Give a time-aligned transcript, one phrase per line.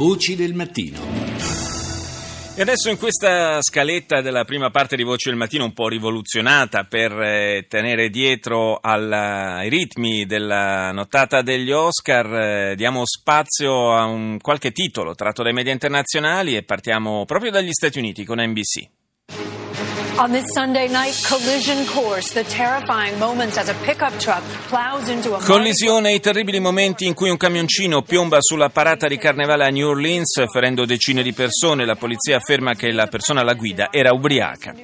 [0.00, 0.98] Voci del mattino.
[2.56, 6.84] E adesso in questa scaletta della prima parte di Voci del Mattino un po' rivoluzionata
[6.84, 14.06] per eh, tenere dietro al, ai ritmi della nottata degli Oscar eh, diamo spazio a
[14.06, 18.99] un, qualche titolo tratto dai media internazionali e partiamo proprio dagli Stati Uniti con NBC.
[20.20, 25.34] On this Sunday night collision course, the terrifying moments as a pickup truck plows into
[25.34, 29.70] a Collisione, i terribili momenti in cui un camioncino piomba sulla parata di carnevale a
[29.70, 31.86] New Orleans, ferendo decine di persone.
[31.86, 34.74] La polizia afferma che la persona alla guida era ubriaca.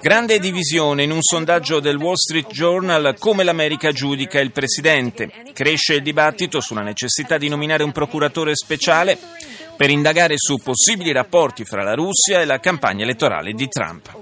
[0.00, 5.30] Grande divisione in un sondaggio del Wall Street Journal come l'America giudica il presidente.
[5.52, 9.18] Cresce il dibattito sulla necessità di nominare un procuratore speciale
[9.75, 14.15] per indagare su possibili rapporti fra la Russia e la campagna elettorale di Trump.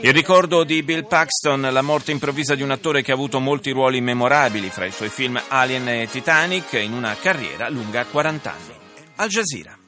[0.00, 3.70] Il ricordo di Bill Paxton, la morte improvvisa di un attore che ha avuto molti
[3.70, 8.74] ruoli memorabili fra i suoi film Alien e Titanic in una carriera lunga 40 anni.
[9.16, 9.78] Al Jazeera.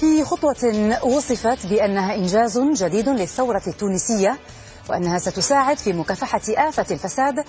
[0.00, 4.38] في خطوة وصفت بأنها إنجاز جديد للثورة التونسية
[4.88, 7.44] وأنها ستساعد في مكافحة آفة الفساد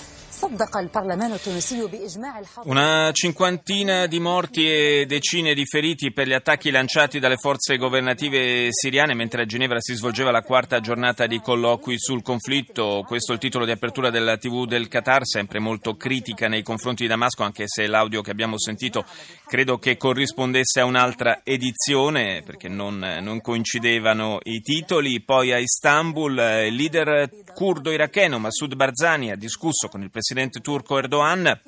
[2.64, 8.66] una cinquantina di morti e decine di feriti per gli attacchi lanciati dalle forze governative
[8.70, 13.04] siriane mentre a Ginevra si svolgeva la quarta giornata di colloqui sul conflitto.
[13.06, 17.04] Questo è il titolo di apertura della TV del Qatar, sempre molto critica nei confronti
[17.04, 19.04] di Damasco, anche se l'audio che abbiamo sentito
[19.46, 25.22] credo che corrispondesse a un'altra edizione perché non, non coincidevano i titoli.
[25.22, 30.22] Poi a Istanbul eh, il leader curdo iracheno Massoud Barzani ha discusso con il presidente
[30.60, 31.60] turco Erdogan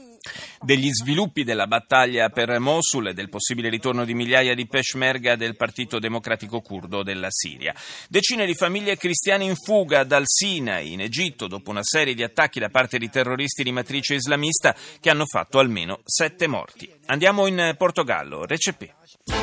[0.60, 5.56] degli sviluppi della battaglia per Mosul e del possibile ritorno di migliaia di peshmerga del
[5.56, 7.74] Partito Democratico Curdo della Siria.
[8.08, 12.58] Decine di famiglie cristiane in fuga dal Sinai in Egitto dopo una serie di attacchi
[12.58, 16.90] da parte di terroristi di matrice islamista che hanno fatto almeno sette morti.
[17.06, 19.35] Andiamo in Portogallo, Recepé.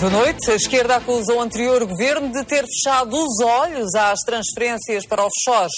[0.00, 0.50] Boa noite.
[0.50, 5.72] A esquerda acusa o anterior governo de ter fechado os olhos às transferências para offshores.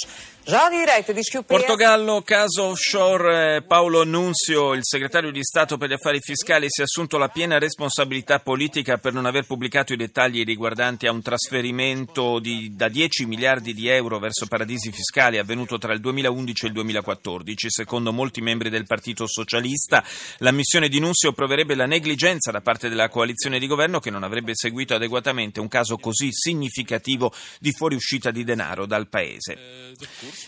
[1.44, 6.80] Portogallo, caso offshore, eh, Paolo Nunzio, il segretario di Stato per gli affari fiscali, si
[6.80, 11.22] è assunto la piena responsabilità politica per non aver pubblicato i dettagli riguardanti a un
[11.22, 16.66] trasferimento di, da 10 miliardi di euro verso paradisi fiscali avvenuto tra il 2011 e
[16.66, 17.70] il 2014.
[17.70, 20.04] Secondo molti membri del Partito Socialista,
[20.38, 24.56] l'ammissione di Nunzio proverebbe la negligenza da parte della coalizione di governo che non avrebbe
[24.56, 29.90] seguito adeguatamente un caso così significativo di fuoriuscita di denaro dal Paese.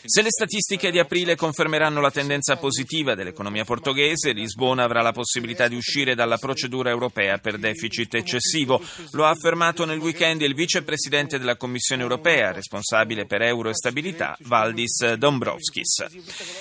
[0.04, 5.68] Se le statistiche di aprile confermeranno la tendenza positiva dell'economia portoghese, Lisbona avrà la possibilità
[5.68, 8.82] di uscire dalla procedura europea per deficit eccessivo.
[9.12, 14.36] Lo ha affermato nel weekend il vicepresidente della Commissione europea, responsabile per euro e stabilità,
[14.42, 16.06] Valdis Dombrovskis.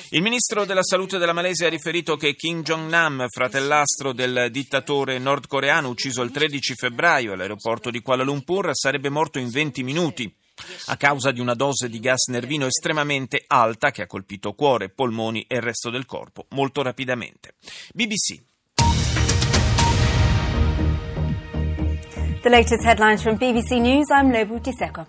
[0.10, 5.90] Il ministro della salute della Malesia ha riferito che Kim Jong-nam, fratellastro del dittatore nordcoreano
[5.90, 10.34] ucciso il 13 febbraio all'aeroporto di Kuala Lumpur, sarebbe morto in 20 minuti
[10.88, 15.46] a causa di una dose di gas nervino estremamente alta che ha colpito cuore, polmoni
[15.48, 17.56] e il resto del corpo molto rapidamente.
[17.94, 18.42] BBC.
[22.42, 24.10] The latest headlines from BBC News.
[24.10, 25.08] I'm Nobu Diseko.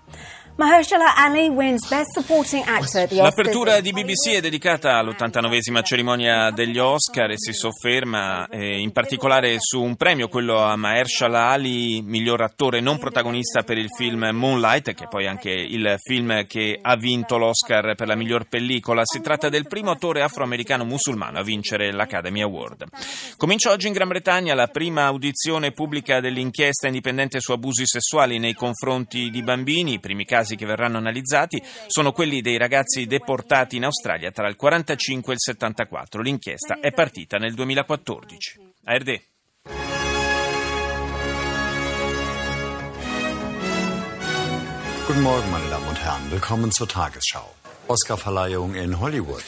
[0.57, 3.11] Mahershala Ali wins Best Supporting Actor.
[3.11, 9.57] L'apertura di BBC è dedicata all'89esima cerimonia degli Oscar e si sofferma eh, in particolare
[9.59, 14.95] su un premio, quello a Mahershala Ali, miglior attore non protagonista per il film Moonlight,
[14.95, 19.03] che è poi anche il film che ha vinto l'Oscar per la miglior pellicola.
[19.05, 22.85] Si tratta del primo attore afroamericano musulmano a vincere l'Academy Award.
[23.37, 28.55] Comincia oggi in Gran Bretagna la prima audizione pubblica dell'inchiesta indipendente su abusi sessuali nei
[28.55, 33.77] confronti di bambini, i primi casi casi che verranno analizzati sono quelli dei ragazzi deportati
[33.77, 36.21] in Australia tra il 45 e il 74.
[36.21, 38.61] L'inchiesta è partita nel 2014.
[38.85, 39.23] ARD.
[45.07, 46.31] Guten Morgen, meine Damen und Herren.
[46.31, 47.64] Willkommen zur Tagesschau.
[47.87, 49.43] Oscarverleihung in Hollywood.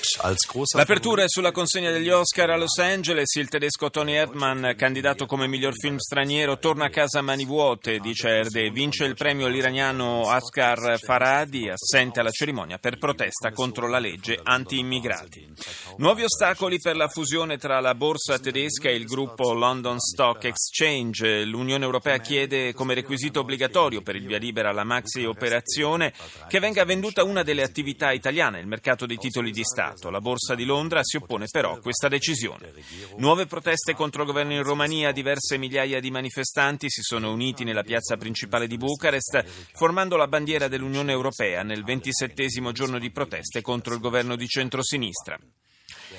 [0.74, 3.34] L'apertura è sulla consegna degli Oscar a Los Angeles.
[3.36, 7.98] Il tedesco Tony Erdmann, candidato come miglior film straniero, torna a casa a mani vuote,
[7.98, 8.70] dice Erde.
[8.70, 15.54] Vince il premio l'iraniano Asghar Faradi, assente alla cerimonia per protesta contro la legge anti-immigrati.
[15.96, 21.44] Nuovi ostacoli per la fusione tra la borsa tedesca e il gruppo London Stock Exchange.
[21.44, 26.12] L'Unione Europea chiede come requisito obbligatorio per il via libera alla maxi operazione
[26.48, 30.10] che venga venduta una delle attività italiane italiana, il mercato dei titoli di Stato.
[30.10, 32.72] La Borsa di Londra si oppone però a questa decisione.
[33.18, 37.84] Nuove proteste contro il governo in Romania, diverse migliaia di manifestanti si sono uniti nella
[37.84, 39.44] piazza principale di Bucarest,
[39.74, 45.38] formando la bandiera dell'Unione Europea nel ventisettesimo giorno di proteste contro il governo di centrosinistra.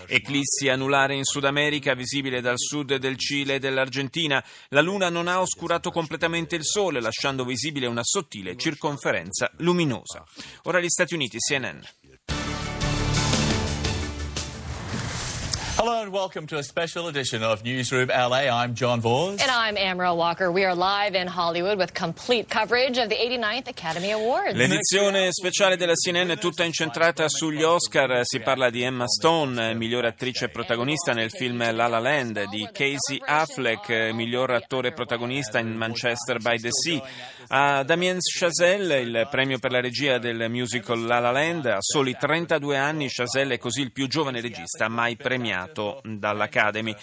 [0.06, 4.44] Eclissi anulare in Sud America, visibile dal sud del Cile e dell'Argentina.
[4.70, 10.26] La Luna non ha oscurato completamente il Sole, lasciando visibile una sottile circonferenza luminosa.
[10.64, 11.80] Ora gli Stati Uniti, CNN.
[15.78, 18.50] Hello and welcome to a special edition of Newsroom LA.
[18.50, 19.40] I'm John Vors.
[19.40, 20.52] And I'm Amrel Walker.
[20.52, 24.56] We are live in Hollywood with complete coverage of the 89th Academy Awards.
[24.58, 28.22] L'edizione speciale della CNN è tutta incentrata sugli Oscar.
[28.24, 33.22] Si parla di Emma Stone, miglior attrice protagonista nel film La La Land, di Casey
[33.24, 37.00] Affleck, miglior attore protagonista in Manchester by the Sea.
[37.50, 41.68] A Damien Chazelle, il premio per la regia del musical La La Land.
[41.68, 46.94] A soli 32 anni Chazelle è così il più giovane regista mai premiato dall'Academy.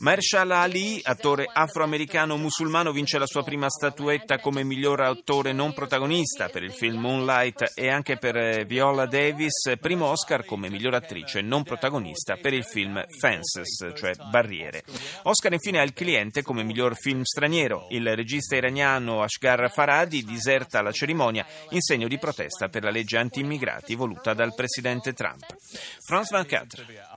[0.00, 6.50] Mahershala Ali, attore afroamericano musulmano, vince la sua prima statuetta come miglior attore non protagonista
[6.50, 11.40] per il film Moonlight e anche per eh, Viola Davis, primo Oscar come miglior attrice
[11.40, 14.82] non protagonista per il film Fences, cioè Barriere.
[15.22, 17.86] Oscar infine al cliente come miglior film straniero.
[17.88, 23.18] Il regista iraniano Ashgar Faradi diserta la cerimonia in segno di protesta per la legge
[23.18, 25.46] anti-immigrati voluta dal presidente Trump.
[26.04, 27.15] France 24.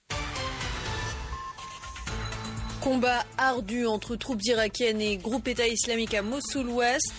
[2.90, 7.14] Combat ardu entre troupes irakiennes et groupe État islamique a Mosul Ouest.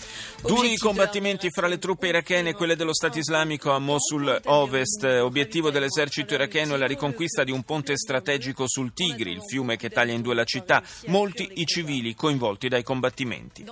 [0.45, 5.05] Duri combattimenti fra le truppe irachene e quelle dello Stato islamico a Mosul Ovest.
[5.05, 9.89] Obiettivo dell'esercito iracheno è la riconquista di un ponte strategico sul Tigri, il fiume che
[9.89, 10.83] taglia in due la città.
[11.05, 13.63] Molti i civili coinvolti dai combattimenti.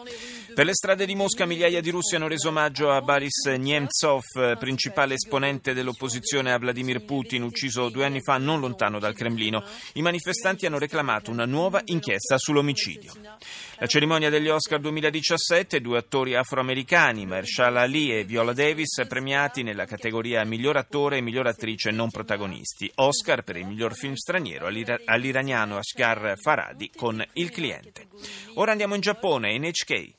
[0.53, 5.15] Per le strade di Mosca migliaia di russi hanno reso omaggio a Boris Nemtsov, principale
[5.15, 9.63] esponente dell'opposizione a Vladimir Putin, ucciso due anni fa non lontano dal Cremlino.
[9.93, 13.13] I manifestanti hanno reclamato una nuova inchiesta sull'omicidio.
[13.77, 19.85] La cerimonia degli Oscar 2017, due attori afroamericani, Mahershala Ali e Viola Davis, premiati nella
[19.85, 22.91] categoria miglior attore e miglior attrice non protagonisti.
[22.95, 28.07] Oscar per il miglior film straniero all'iraniano Ashgar Faradi con Il cliente.
[28.55, 30.17] Ora andiamo in Giappone, NHK.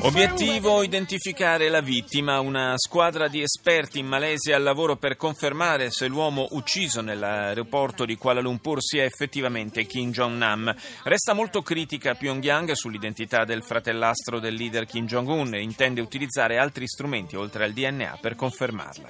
[0.00, 2.40] Obiettivo identificare la vittima.
[2.40, 8.16] Una squadra di esperti in Malesia al lavoro per confermare se l'uomo ucciso nell'aeroporto di
[8.16, 10.74] Kuala Lumpur sia effettivamente Kim Jong-nam.
[11.04, 16.86] Resta molto critica Pyongyang sull'identità del fratellastro del leader Kim Jong-un e intende utilizzare altri
[16.86, 19.08] strumenti oltre al DNA per confermarla.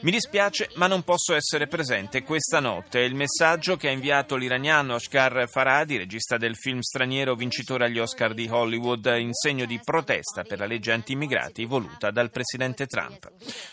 [0.00, 3.00] Mi dispiace, ma non posso essere presente questa notte.
[3.00, 7.98] È il messaggio che ha inviato l'iraniano Ashkar Faradi, regista del film straniero vincitore agli
[7.98, 13.30] Oscar di Hollywood, in segno di protesta per la legge anti-immigrati voluta dal presidente Trump.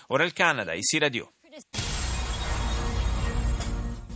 [0.07, 1.33] Ora il Canada, Isi Radio.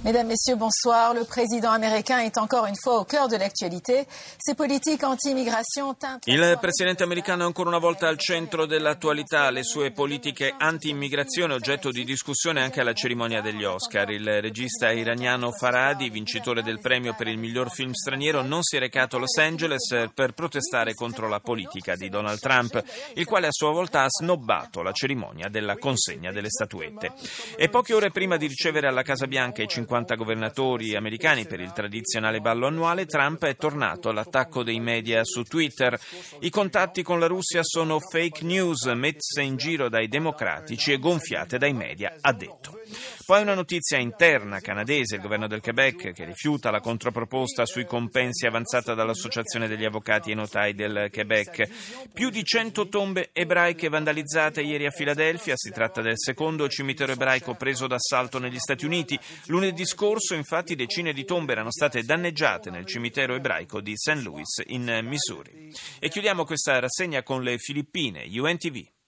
[0.02, 1.14] Mesdames, Messieurs, bonsoir.
[1.14, 4.06] Le président américain est encore une fois au cœur de l'actualité.
[4.38, 6.26] Ses politiques anti-immigration teintent...
[6.26, 9.50] Il presidente americano è ancora una volta al centro dell'attualità.
[9.50, 14.10] Le sue politiche anti-immigrazione oggetto di discussione anche alla cerimonia degli Oscar.
[14.10, 18.80] Il regista iraniano Faradi, vincitore del premio per il miglior film straniero, non si è
[18.80, 22.82] recato a Los Angeles per protestare contro la politica di Donald Trump,
[23.16, 27.12] il quale a sua volta ha snobbato la cerimonia della consegna delle statuette.
[27.58, 31.60] E poche ore prima di ricevere alla Casa Bianca i 50 50 governatori americani per
[31.60, 36.00] il tradizionale ballo annuale, Trump è tornato all'attacco dei media su Twitter.
[36.42, 41.58] I contatti con la Russia sono fake news messe in giro dai democratici e gonfiate
[41.58, 42.79] dai media, ha detto.
[43.26, 48.46] Poi una notizia interna canadese, il governo del Quebec che rifiuta la controproposta sui compensi
[48.46, 51.70] avanzata dall'Associazione degli Avvocati e Notai del Quebec.
[52.14, 57.56] Più di 100 tombe ebraiche vandalizzate ieri a Filadelfia, si tratta del secondo cimitero ebraico
[57.56, 59.20] preso d'assalto negli Stati Uniti.
[59.48, 64.22] Lunedì scorso infatti decine di tombe erano state danneggiate nel cimitero ebraico di St.
[64.24, 65.72] Louis in Missouri.
[66.00, 68.99] E chiudiamo questa rassegna con le Filippine, UNTV.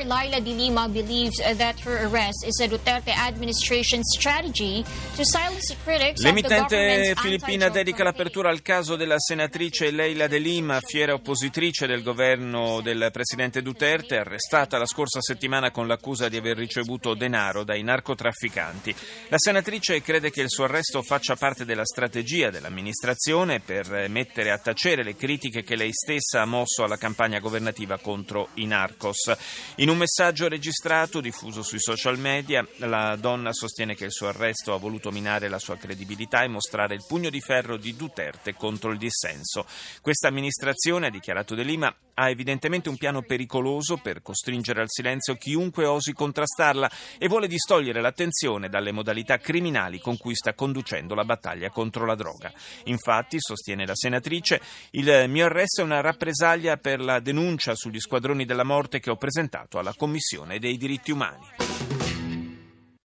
[0.00, 4.82] Senator Laila De Lima believes that her arrest is a Duterte administration strategy
[5.16, 11.12] to silence critics L'emittente filippina dedica l'apertura al caso della senatrice Leila De Lima, fiera
[11.12, 17.14] oppositrice del governo del presidente Duterte, arrestata la scorsa settimana con l'accusa di aver ricevuto
[17.14, 18.94] denaro dai narcotrafficanti.
[19.28, 24.58] La senatrice crede che il suo arresto faccia parte della strategia dell'amministrazione per mettere a
[24.58, 29.32] tacere le critiche che lei stessa ha mosso alla campagna governativa contro i narcos.
[29.76, 34.72] In un messaggio registrato diffuso sui social media, la donna sostiene che il suo arresto
[34.72, 38.92] ha voluto minare la sua credibilità e mostrare il pugno di ferro di Duterte contro
[38.92, 39.66] il dissenso.
[40.00, 45.36] Questa amministrazione, ha dichiarato De Lima, ha evidentemente un piano pericoloso per costringere al silenzio
[45.36, 51.24] chiunque osi contrastarla e vuole distogliere l'attenzione dalle modalità criminali con cui sta conducendo la
[51.24, 52.52] battaglia contro la droga.
[52.84, 58.44] Infatti, sostiene la senatrice, il mio arresto è una rappresaglia per la denuncia sugli squadroni
[58.44, 61.99] della morte che ho presentato alla Commissione dei diritti umani.